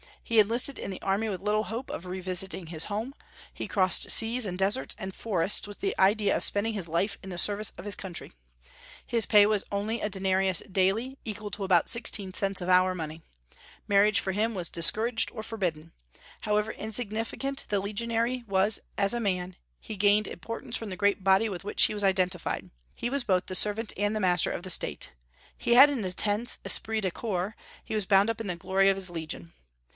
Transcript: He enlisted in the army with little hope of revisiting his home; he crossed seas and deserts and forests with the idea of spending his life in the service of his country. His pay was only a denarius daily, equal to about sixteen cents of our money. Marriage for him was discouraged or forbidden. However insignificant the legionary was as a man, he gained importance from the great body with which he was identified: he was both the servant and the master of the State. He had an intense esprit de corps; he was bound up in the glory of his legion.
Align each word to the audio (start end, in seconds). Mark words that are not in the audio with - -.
He 0.23 0.39
enlisted 0.39 0.79
in 0.79 0.91
the 0.91 1.01
army 1.03 1.27
with 1.29 1.41
little 1.41 1.65
hope 1.65 1.91
of 1.91 2.05
revisiting 2.05 2.67
his 2.67 2.85
home; 2.85 3.13
he 3.53 3.67
crossed 3.67 4.09
seas 4.09 4.45
and 4.47 4.57
deserts 4.57 4.95
and 4.97 5.13
forests 5.13 5.67
with 5.67 5.81
the 5.81 5.93
idea 5.99 6.35
of 6.35 6.43
spending 6.43 6.73
his 6.73 6.87
life 6.87 7.17
in 7.21 7.29
the 7.29 7.37
service 7.37 7.73
of 7.77 7.83
his 7.85 7.97
country. 7.97 8.31
His 9.05 9.25
pay 9.25 9.45
was 9.45 9.65
only 9.71 9.99
a 10.01 10.09
denarius 10.09 10.59
daily, 10.71 11.19
equal 11.25 11.51
to 11.51 11.65
about 11.65 11.89
sixteen 11.89 12.33
cents 12.33 12.61
of 12.61 12.69
our 12.69 12.95
money. 12.95 13.21
Marriage 13.89 14.21
for 14.21 14.31
him 14.31 14.55
was 14.55 14.69
discouraged 14.69 15.29
or 15.31 15.43
forbidden. 15.43 15.91
However 16.41 16.71
insignificant 16.71 17.65
the 17.67 17.81
legionary 17.81 18.45
was 18.47 18.79
as 18.97 19.13
a 19.13 19.19
man, 19.19 19.57
he 19.81 19.97
gained 19.97 20.27
importance 20.27 20.77
from 20.77 20.89
the 20.89 20.95
great 20.97 21.23
body 21.25 21.49
with 21.49 21.65
which 21.65 21.83
he 21.83 21.93
was 21.93 22.05
identified: 22.05 22.71
he 22.95 23.09
was 23.09 23.25
both 23.25 23.47
the 23.47 23.53
servant 23.53 23.91
and 23.97 24.15
the 24.15 24.21
master 24.21 24.49
of 24.49 24.63
the 24.63 24.71
State. 24.71 25.11
He 25.57 25.73
had 25.73 25.89
an 25.91 26.03
intense 26.05 26.57
esprit 26.65 27.01
de 27.01 27.11
corps; 27.11 27.55
he 27.83 27.93
was 27.93 28.05
bound 28.05 28.29
up 28.29 28.39
in 28.41 28.47
the 28.47 28.55
glory 28.55 28.89
of 28.89 28.95
his 28.97 29.09
legion. 29.09 29.53